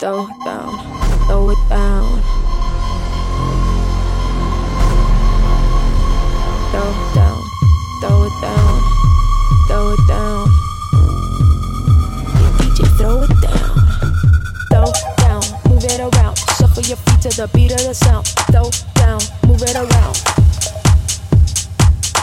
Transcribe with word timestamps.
throw 0.00 0.26
it 0.26 0.44
down, 0.46 0.78
throw 1.26 1.50
it 1.50 1.58
down. 1.68 2.22
Throw 6.70 6.88
it 6.88 7.14
down, 7.14 7.42
throw 8.00 8.24
it 8.24 8.32
down, 8.40 8.80
throw 9.66 9.92
it 9.92 10.00
down. 10.08 10.48
DJ, 12.56 12.88
throw 12.96 13.22
it 13.24 13.40
down, 13.42 13.76
throw 14.70 14.90
down, 15.18 15.42
move 15.68 15.84
it 15.84 16.00
around. 16.00 16.38
Shuffle 16.56 16.82
your 16.84 16.96
feet 16.96 17.20
to 17.20 17.28
the 17.36 17.50
beat 17.52 17.72
of 17.72 17.82
the 17.82 17.92
sound. 17.92 18.26
Throw 18.50 18.70
down, 18.94 19.20
move 19.46 19.60
it 19.60 19.76
around. 19.76 20.16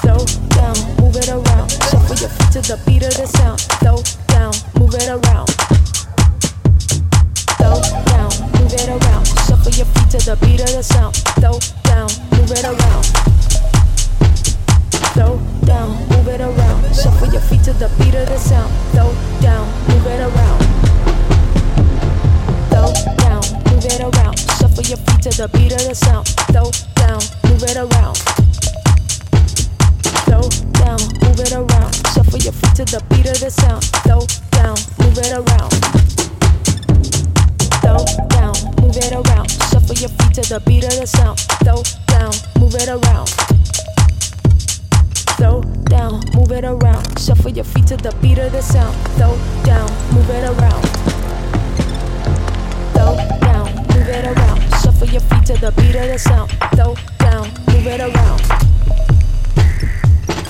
Throw 0.02 0.26
down, 0.58 0.76
move 1.00 1.16
it 1.16 1.30
around. 1.30 1.70
Shuffle 1.70 2.16
your 2.16 2.30
feet 2.30 2.52
to 2.54 2.62
the 2.62 2.82
beat 2.88 3.04
of 3.04 3.16
the 3.18 3.28
sound. 3.28 3.60
Throw 3.62 4.02
down, 4.30 4.54
move 4.80 4.96
it 4.96 5.10
around 5.10 5.77
the 10.28 10.36
beat 10.46 10.60
of 10.60 10.68
the 10.76 10.84
sound. 10.84 11.16
Throw 11.40 11.56
down, 11.88 12.12
move 12.36 12.52
it 12.52 12.66
around. 12.66 13.06
Throw 15.16 15.40
down, 15.64 15.96
move 16.12 16.28
it 16.28 16.42
around. 16.42 16.84
Shuffle 16.94 17.32
your 17.32 17.40
feet 17.40 17.64
to 17.64 17.72
the 17.72 17.88
beat 17.96 18.14
of 18.14 18.28
the 18.28 18.38
sound. 18.38 18.68
Throw 18.92 19.16
down, 19.40 19.64
move 19.88 20.06
it 20.06 20.20
around. 20.20 20.60
Throw 22.68 22.92
down, 23.24 23.40
move 23.72 23.86
it 23.88 24.02
around. 24.02 24.38
Shuffle 24.60 24.84
your 24.84 25.00
feet 25.08 25.22
to 25.24 25.32
the 25.32 25.48
beat 25.48 25.72
of 25.72 25.88
the 25.88 25.96
sound. 25.96 26.28
Throw 26.52 26.76
down, 27.00 27.24
move 27.48 27.64
it 27.64 27.78
around. 27.78 28.18
Throw 30.28 30.44
down, 30.76 31.00
move 31.24 31.40
it 31.40 31.54
around. 31.56 31.96
Shuffle 32.12 32.40
your 32.40 32.52
feet 32.52 32.76
to 32.76 32.84
the 32.84 33.00
beat 33.08 33.32
of 33.32 33.40
the 33.40 33.50
sound. 33.50 33.82
Throw 34.04 34.28
down, 34.52 34.76
move 35.00 35.18
it 35.20 35.32
around 35.32 35.72
throw 37.88 38.04
down, 38.28 38.54
to 40.44 40.54
the 40.54 40.60
beat 40.68 40.84
of 40.84 40.94
the 41.00 41.08
sound. 41.08 41.40
Throw 41.66 41.82
down, 42.06 42.32
move 42.60 42.76
it 42.76 42.88
around. 42.88 43.28
Throw 45.34 45.64
down, 45.90 46.22
move 46.36 46.52
it 46.52 46.64
around. 46.64 47.20
Shuffle 47.20 47.50
your 47.50 47.64
feet 47.64 47.88
to 47.88 47.98
the 47.98 48.16
beat 48.22 48.38
of 48.38 48.52
the 48.52 48.62
sound. 48.62 48.96
Throw 49.18 49.34
down, 49.66 49.90
move 50.14 50.30
it 50.30 50.46
around. 50.46 50.84
Throw 52.94 53.18
down, 53.42 53.74
move 53.90 54.10
it 54.10 54.26
around. 54.26 54.62
Shuffle 54.84 55.08
your 55.08 55.22
feet 55.22 55.46
to 55.48 55.54
the 55.58 55.72
beat 55.72 55.96
of 55.96 56.08
the 56.08 56.20
sound. 56.20 56.52
Throw 56.76 56.94
down, 57.18 57.50
move 57.74 57.88
it 57.88 58.02
around. 58.02 58.40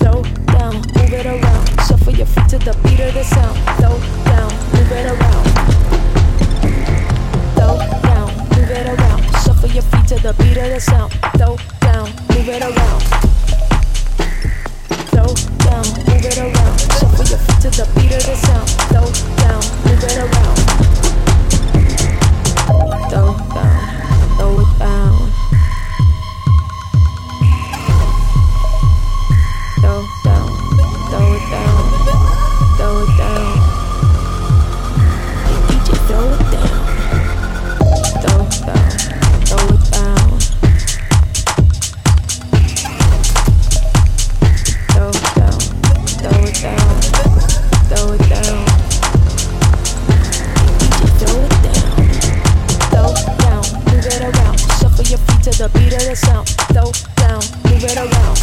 Throw 0.03 0.21
down, 0.51 0.75
move 0.97 1.13
it 1.13 1.25
around. 1.25 1.65
Shuffle 1.87 2.13
your 2.13 2.27
feet 2.27 2.49
to 2.49 2.59
the 2.59 2.75
beat 2.83 2.99
of 2.99 3.13
the 3.13 3.23
sound. 3.23 3.55
Throw 3.79 3.95
down, 4.25 4.51
move 4.73 4.91
it 4.91 5.05
around 5.13 5.46
the 10.27 10.43
beat 10.43 10.57
of 10.57 10.69
the 10.69 10.79
sound. 10.79 11.13
Throw 11.37 11.55
down, 11.79 12.09
move 12.29 12.49
it 12.49 12.61
around. 12.61 13.26
Sound. 56.15 56.47
Throw 56.71 56.91
down, 57.15 57.41
move 57.65 57.83
it 57.83 57.97
around. 57.97 58.36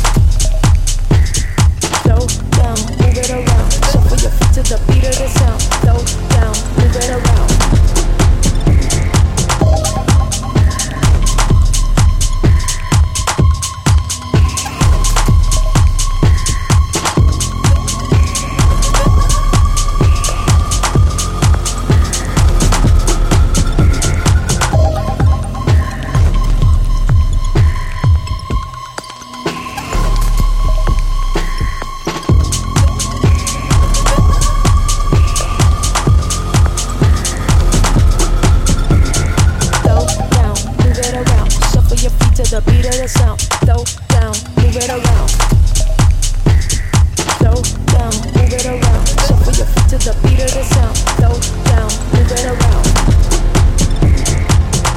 Beat 42.76 42.86
of 42.86 42.96
the 42.96 43.08
sound. 43.08 43.40
Throw 43.64 43.84
down, 44.08 44.34
move 44.56 44.76
it 44.76 44.88
around. 44.88 45.53